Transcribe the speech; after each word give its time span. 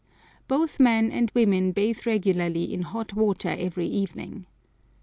Both 0.47 0.79
men 0.79 1.11
and 1.11 1.29
women 1.35 1.73
bathe 1.73 2.07
regularly 2.07 2.73
in 2.73 2.81
hot 2.81 3.13
water 3.13 3.55
every 3.55 3.85
evening. 3.85 4.47